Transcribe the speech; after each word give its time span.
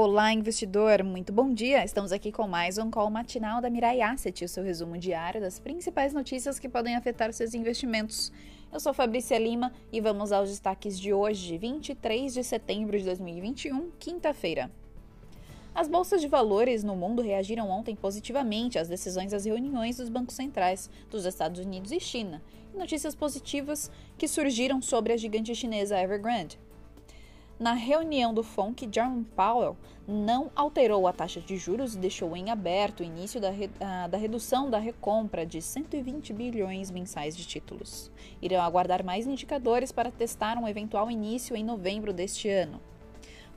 Olá, 0.00 0.32
investidor! 0.32 1.02
Muito 1.02 1.32
bom 1.32 1.52
dia! 1.52 1.84
Estamos 1.84 2.12
aqui 2.12 2.30
com 2.30 2.46
mais 2.46 2.78
um 2.78 2.88
call 2.88 3.10
matinal 3.10 3.60
da 3.60 3.68
Mirai 3.68 4.00
Asset, 4.00 4.44
o 4.44 4.48
seu 4.48 4.62
resumo 4.62 4.96
diário 4.96 5.40
das 5.40 5.58
principais 5.58 6.14
notícias 6.14 6.56
que 6.60 6.68
podem 6.68 6.94
afetar 6.94 7.32
seus 7.32 7.52
investimentos. 7.52 8.30
Eu 8.72 8.78
sou 8.78 8.94
Fabrícia 8.94 9.36
Lima 9.36 9.72
e 9.92 10.00
vamos 10.00 10.30
aos 10.30 10.50
destaques 10.50 11.00
de 11.00 11.12
hoje, 11.12 11.58
23 11.58 12.32
de 12.32 12.44
setembro 12.44 12.96
de 12.96 13.04
2021, 13.06 13.90
quinta-feira. 13.98 14.70
As 15.74 15.88
bolsas 15.88 16.20
de 16.20 16.28
valores 16.28 16.84
no 16.84 16.94
mundo 16.94 17.20
reagiram 17.20 17.68
ontem 17.68 17.96
positivamente 17.96 18.78
às 18.78 18.86
decisões 18.86 19.32
das 19.32 19.46
reuniões 19.46 19.96
dos 19.96 20.08
bancos 20.08 20.36
centrais 20.36 20.88
dos 21.10 21.24
Estados 21.24 21.58
Unidos 21.58 21.90
e 21.90 21.98
China, 21.98 22.40
e 22.72 22.78
notícias 22.78 23.16
positivas 23.16 23.90
que 24.16 24.28
surgiram 24.28 24.80
sobre 24.80 25.12
a 25.12 25.16
gigante 25.16 25.52
chinesa 25.56 26.00
Evergrande. 26.00 26.56
Na 27.58 27.72
reunião 27.72 28.32
do 28.32 28.44
FONC, 28.44 28.88
Jerome 28.88 29.24
Powell 29.34 29.76
não 30.06 30.48
alterou 30.54 31.08
a 31.08 31.12
taxa 31.12 31.40
de 31.40 31.56
juros 31.56 31.96
e 31.96 31.98
deixou 31.98 32.36
em 32.36 32.52
aberto 32.52 33.00
o 33.00 33.04
início 33.04 33.40
da, 33.40 33.50
re, 33.50 33.68
da 34.08 34.16
redução 34.16 34.70
da 34.70 34.78
recompra 34.78 35.44
de 35.44 35.60
120 35.60 36.32
bilhões 36.32 36.88
mensais 36.88 37.36
de 37.36 37.44
títulos. 37.44 38.12
Irão 38.40 38.62
aguardar 38.62 39.04
mais 39.04 39.26
indicadores 39.26 39.90
para 39.90 40.12
testar 40.12 40.56
um 40.56 40.68
eventual 40.68 41.10
início 41.10 41.56
em 41.56 41.64
novembro 41.64 42.12
deste 42.12 42.48
ano. 42.48 42.80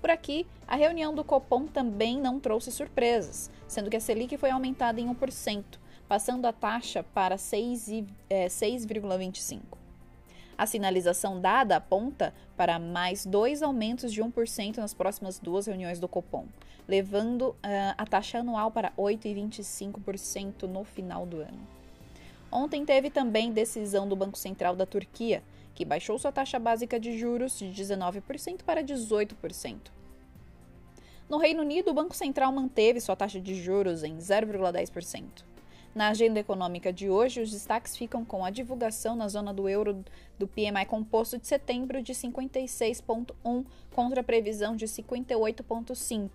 Por 0.02 0.10
aqui, 0.10 0.48
a 0.68 0.76
reunião 0.76 1.14
do 1.14 1.24
Copom 1.24 1.68
também 1.68 2.20
não 2.20 2.40
trouxe 2.40 2.72
surpresas, 2.72 3.52
sendo 3.68 3.88
que 3.88 3.98
a 3.98 4.02
Selic 4.02 4.36
foi 4.36 4.50
aumentada 4.50 5.00
em 5.00 5.14
1%, 5.14 5.64
passando 6.08 6.48
a 6.48 6.52
taxa 6.52 7.04
para 7.04 7.36
6,25%. 7.36 9.81
A 10.58 10.66
sinalização 10.66 11.40
dada 11.40 11.78
aponta 11.78 12.34
para 12.56 12.78
mais 12.78 13.26
dois 13.26 13.64
aumentos 13.64 14.14
de 14.14 14.22
1% 14.22 14.78
nas 14.78 14.94
próximas 14.94 15.40
duas 15.40 15.66
reuniões 15.66 16.00
do 16.00 16.08
Copom, 16.08 16.46
levando 16.88 17.50
uh, 17.50 17.56
a 17.98 18.06
taxa 18.06 18.40
anual 18.40 18.72
para 18.72 18.92
8,25% 18.98 20.64
no 20.64 20.84
final 20.84 21.26
do 21.26 21.38
ano. 21.38 21.60
Ontem 22.52 22.86
teve 22.86 23.10
também 23.10 23.52
decisão 23.52 24.08
do 24.08 24.16
Banco 24.16 24.38
Central 24.38 24.76
da 24.76 24.86
Turquia, 24.86 25.42
que 25.74 25.86
baixou 25.86 26.20
sua 26.20 26.32
taxa 26.32 26.60
básica 26.60 27.00
de 27.00 27.18
juros 27.18 27.58
de 27.58 27.68
19% 27.68 28.64
para 28.64 28.84
18%. 28.84 29.78
No 31.30 31.38
Reino 31.38 31.62
Unido, 31.62 31.92
o 31.92 31.94
Banco 31.94 32.14
Central 32.14 32.52
manteve 32.52 33.00
sua 33.00 33.16
taxa 33.16 33.40
de 33.40 33.56
juros 33.56 34.04
em 34.04 34.18
0,10%. 34.18 35.46
Na 35.94 36.08
agenda 36.08 36.40
econômica 36.40 36.94
de 36.94 37.10
hoje, 37.10 37.42
os 37.42 37.52
destaques 37.52 37.98
ficam 37.98 38.24
com 38.24 38.46
a 38.46 38.50
divulgação 38.50 39.14
na 39.14 39.28
zona 39.28 39.54
do 39.54 39.68
euro 39.68 40.06
do 40.40 40.48
PMI 40.48 40.86
composto 40.88 41.38
de 41.38 41.46
setembro 41.46 42.02
de 42.02 42.14
56,1 42.14 43.66
contra 43.94 44.22
a 44.22 44.24
previsão 44.24 44.74
de 44.74 44.86
58,5. 44.86 46.30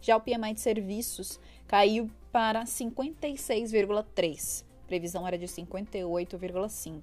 Já 0.00 0.16
o 0.16 0.20
PMI 0.20 0.54
de 0.54 0.60
serviços 0.60 1.38
caiu 1.68 2.10
para 2.32 2.64
56,3. 2.64 4.64
Previsão 4.86 5.28
era 5.28 5.36
de 5.36 5.46
58,5. 5.46 7.02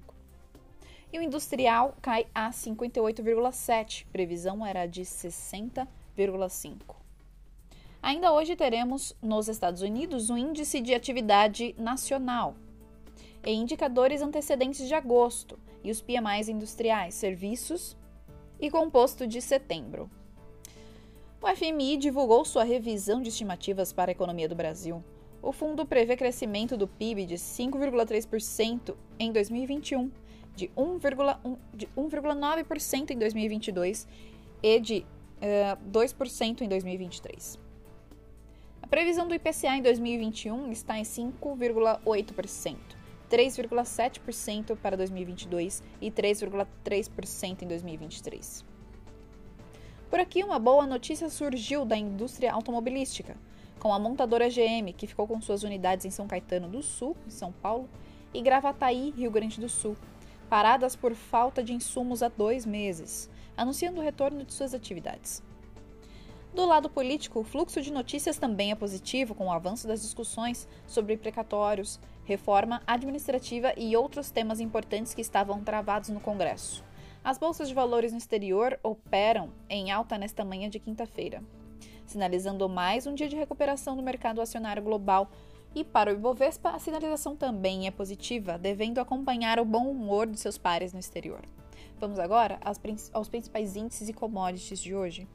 E 1.12 1.18
o 1.18 1.22
industrial 1.22 1.96
cai 2.02 2.26
a 2.34 2.50
58,7. 2.50 4.06
Previsão 4.12 4.66
era 4.66 4.84
de 4.86 5.02
60,5. 5.02 6.96
Ainda 8.02 8.32
hoje 8.32 8.56
teremos 8.56 9.14
nos 9.22 9.46
Estados 9.46 9.82
Unidos 9.82 10.30
o 10.30 10.38
Índice 10.38 10.80
de 10.80 10.94
Atividade 10.94 11.74
Nacional 11.78 12.56
e 13.44 13.52
indicadores 13.52 14.22
antecedentes 14.22 14.88
de 14.88 14.94
agosto 14.94 15.58
e 15.84 15.90
os 15.90 16.00
PMIs 16.00 16.48
industriais, 16.48 17.12
serviços 17.14 17.94
e 18.58 18.70
composto 18.70 19.26
de 19.26 19.42
setembro. 19.42 20.10
O 21.42 21.46
FMI 21.54 21.98
divulgou 21.98 22.42
sua 22.42 22.64
revisão 22.64 23.20
de 23.20 23.28
estimativas 23.28 23.92
para 23.92 24.10
a 24.10 24.12
economia 24.12 24.48
do 24.48 24.54
Brasil. 24.54 25.04
O 25.42 25.52
fundo 25.52 25.84
prevê 25.84 26.16
crescimento 26.16 26.78
do 26.78 26.88
PIB 26.88 27.26
de 27.26 27.34
5,3% 27.34 28.96
em 29.18 29.30
2021, 29.30 30.10
de 30.56 30.68
1,9% 30.68 33.10
em 33.10 33.18
2022 33.18 34.08
e 34.62 34.80
de 34.80 34.98
uh, 34.98 35.04
eh, 35.42 35.76
2% 35.90 36.62
em 36.62 36.68
2023 36.68 37.69
previsão 38.90 39.28
do 39.28 39.34
IPCA 39.34 39.76
em 39.76 39.82
2021 39.82 40.72
está 40.72 40.98
em 40.98 41.04
5,8%, 41.04 42.76
3,7% 43.30 44.76
para 44.76 44.96
2022 44.96 45.80
e 46.00 46.10
3,3% 46.10 47.62
em 47.62 47.68
2023. 47.68 48.64
Por 50.10 50.18
aqui, 50.18 50.42
uma 50.42 50.58
boa 50.58 50.88
notícia 50.88 51.30
surgiu 51.30 51.84
da 51.84 51.96
indústria 51.96 52.52
automobilística, 52.52 53.36
com 53.78 53.94
a 53.94 53.98
montadora 53.98 54.48
GM, 54.48 54.92
que 54.92 55.06
ficou 55.06 55.24
com 55.28 55.40
suas 55.40 55.62
unidades 55.62 56.04
em 56.04 56.10
São 56.10 56.26
Caetano 56.26 56.68
do 56.68 56.82
Sul, 56.82 57.16
em 57.24 57.30
São 57.30 57.52
Paulo, 57.52 57.88
e 58.34 58.42
Gravataí, 58.42 59.14
Rio 59.16 59.30
Grande 59.30 59.60
do 59.60 59.68
Sul, 59.68 59.96
paradas 60.48 60.96
por 60.96 61.14
falta 61.14 61.62
de 61.62 61.72
insumos 61.72 62.24
há 62.24 62.28
dois 62.28 62.66
meses, 62.66 63.30
anunciando 63.56 64.00
o 64.00 64.04
retorno 64.04 64.44
de 64.44 64.52
suas 64.52 64.74
atividades. 64.74 65.48
Do 66.54 66.66
lado 66.66 66.90
político, 66.90 67.40
o 67.40 67.44
fluxo 67.44 67.80
de 67.80 67.92
notícias 67.92 68.36
também 68.36 68.72
é 68.72 68.74
positivo 68.74 69.36
com 69.36 69.46
o 69.46 69.52
avanço 69.52 69.86
das 69.86 70.02
discussões 70.02 70.66
sobre 70.84 71.16
precatórios, 71.16 72.00
reforma 72.24 72.82
administrativa 72.86 73.72
e 73.76 73.96
outros 73.96 74.32
temas 74.32 74.58
importantes 74.58 75.14
que 75.14 75.20
estavam 75.20 75.62
travados 75.62 76.08
no 76.08 76.18
Congresso. 76.18 76.84
As 77.22 77.38
bolsas 77.38 77.68
de 77.68 77.74
valores 77.74 78.10
no 78.10 78.18
exterior 78.18 78.80
operam 78.82 79.50
em 79.68 79.92
alta 79.92 80.18
nesta 80.18 80.44
manhã 80.44 80.68
de 80.68 80.80
quinta-feira, 80.80 81.40
sinalizando 82.04 82.68
mais 82.68 83.06
um 83.06 83.14
dia 83.14 83.28
de 83.28 83.36
recuperação 83.36 83.94
do 83.94 84.02
mercado 84.02 84.40
acionário 84.40 84.82
global. 84.82 85.30
E 85.72 85.84
para 85.84 86.10
o 86.10 86.14
Ibovespa, 86.14 86.70
a 86.70 86.80
sinalização 86.80 87.36
também 87.36 87.86
é 87.86 87.92
positiva, 87.92 88.58
devendo 88.58 88.98
acompanhar 88.98 89.60
o 89.60 89.64
bom 89.64 89.88
humor 89.88 90.26
de 90.26 90.40
seus 90.40 90.58
pares 90.58 90.92
no 90.92 90.98
exterior. 90.98 91.42
Vamos 92.00 92.18
agora 92.18 92.58
aos 93.12 93.28
principais 93.28 93.76
índices 93.76 94.08
e 94.08 94.12
commodities 94.12 94.80
de 94.80 94.96
hoje. 94.96 95.28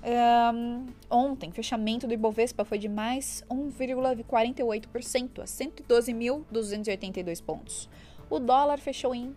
Um, 0.00 0.86
ontem, 1.10 1.50
fechamento 1.50 2.06
do 2.06 2.14
Ibovespa 2.14 2.64
foi 2.64 2.78
de 2.78 2.88
mais 2.88 3.44
1,48% 3.50 5.40
a 5.40 5.44
112.282 5.44 7.42
pontos. 7.42 7.88
O 8.30 8.38
dólar 8.38 8.78
fechou 8.78 9.12
em 9.14 9.28
uh, 9.30 9.36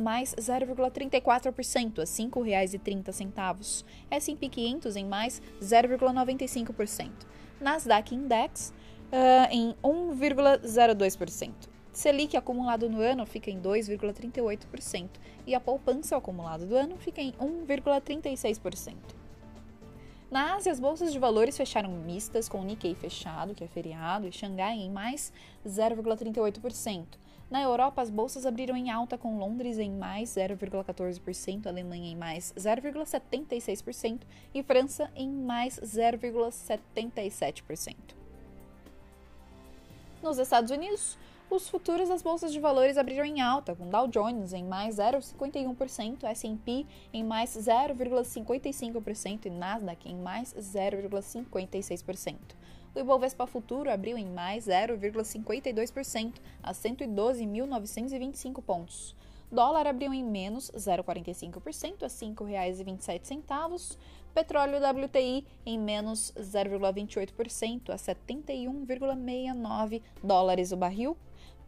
mais 0.00 0.34
0,34% 0.34 1.98
a 1.98 2.02
R$ 2.02 2.06
5,30. 2.06 3.84
S&P 4.10 4.48
500 4.48 4.96
em 4.96 5.04
mais 5.06 5.40
0,95%. 5.60 7.10
Nasdaq 7.60 8.14
Index 8.14 8.74
uh, 9.06 9.48
em 9.50 9.74
1,02%. 9.82 11.52
Selic 11.92 12.36
acumulado 12.36 12.90
no 12.90 13.00
ano 13.00 13.24
fica 13.24 13.50
em 13.50 13.58
2,38% 13.58 15.08
e 15.46 15.54
a 15.54 15.60
poupança 15.60 16.14
acumulada 16.14 16.66
do 16.66 16.76
ano 16.76 16.98
fica 16.98 17.22
em 17.22 17.32
1,36%. 17.32 18.94
Na 20.28 20.56
Ásia, 20.56 20.72
as 20.72 20.80
bolsas 20.80 21.12
de 21.12 21.20
valores 21.20 21.56
fecharam 21.56 21.90
mistas, 21.90 22.48
com 22.48 22.60
o 22.60 22.64
Nikkei 22.64 22.96
fechado, 22.96 23.54
que 23.54 23.62
é 23.62 23.68
feriado, 23.68 24.26
e 24.26 24.32
Xangai 24.32 24.74
em 24.74 24.90
mais 24.90 25.32
0,38%. 25.64 27.06
Na 27.48 27.62
Europa, 27.62 28.02
as 28.02 28.10
bolsas 28.10 28.44
abriram 28.44 28.76
em 28.76 28.90
alta, 28.90 29.16
com 29.16 29.38
Londres 29.38 29.78
em 29.78 29.92
mais 29.92 30.30
0,14%, 30.30 31.68
Alemanha 31.68 32.10
em 32.10 32.16
mais 32.16 32.52
0,76% 32.58 34.22
e 34.52 34.64
França 34.64 35.08
em 35.14 35.30
mais 35.30 35.78
0,77%. 35.78 37.94
Nos 40.20 40.38
Estados 40.38 40.72
Unidos, 40.72 41.16
os 41.48 41.68
futuros 41.68 42.08
das 42.08 42.22
bolsas 42.22 42.52
de 42.52 42.58
valores 42.58 42.96
abriram 42.96 43.24
em 43.24 43.40
alta, 43.40 43.74
com 43.74 43.88
Dow 43.88 44.08
Jones 44.08 44.52
em 44.52 44.64
mais 44.64 44.96
0,51%, 44.96 46.24
S&P 46.24 46.84
em 47.12 47.22
mais 47.22 47.50
0,55% 47.50 49.46
e 49.46 49.50
Nasdaq 49.50 50.08
em 50.08 50.16
mais 50.16 50.52
0,56%. 50.54 52.36
O 52.94 52.98
Ibovespa 52.98 53.46
Futuro 53.46 53.90
abriu 53.90 54.16
em 54.16 54.26
mais 54.26 54.66
0,52% 54.66 56.32
a 56.62 56.72
112.925 56.72 58.62
pontos. 58.62 59.14
Dólar 59.56 59.86
abriu 59.86 60.12
em 60.12 60.22
menos 60.22 60.70
0,45% 60.72 62.02
a 62.02 62.08
R$ 62.08 62.12
5,27. 62.12 63.96
Petróleo 64.34 64.76
WTI 64.76 65.46
em 65.64 65.78
menos 65.78 66.30
0,28% 66.36 67.88
a 67.88 67.96
71,69 67.96 70.02
dólares 70.22 70.72
o 70.72 70.76
barril. 70.76 71.16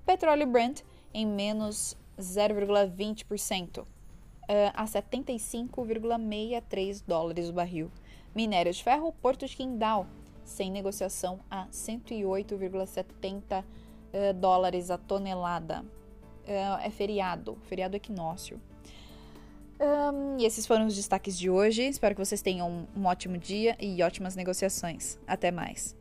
Petróleo 0.04 0.46
Brent 0.46 0.82
em 1.14 1.26
menos 1.26 1.96
0,20% 2.18 3.86
eh, 4.48 4.70
a 4.74 4.84
75,63 4.84 7.02
dólares 7.06 7.48
o 7.48 7.54
barril. 7.54 7.90
Minério 8.34 8.70
de 8.70 8.84
ferro, 8.84 9.14
Porto 9.22 9.46
de 9.46 9.56
Qingdao, 9.56 10.06
sem 10.44 10.70
negociação 10.70 11.40
a 11.50 11.66
108,70 11.68 13.64
eh, 14.12 14.34
dólares 14.34 14.90
a 14.90 14.98
tonelada. 14.98 15.86
Eh, 16.48 16.86
é 16.86 16.90
feriado, 16.90 17.58
feriado 17.64 17.94
equinócio. 17.94 18.58
Um, 19.78 20.38
e 20.38 20.44
esses 20.44 20.66
foram 20.66 20.86
os 20.86 20.96
destaques 20.96 21.38
de 21.38 21.50
hoje. 21.50 21.82
Espero 21.82 22.14
que 22.14 22.24
vocês 22.24 22.42
tenham 22.42 22.88
um 22.96 23.04
ótimo 23.04 23.36
dia 23.38 23.76
e 23.78 24.02
ótimas 24.02 24.34
negociações. 24.34 25.18
Até 25.26 25.50
mais. 25.50 25.97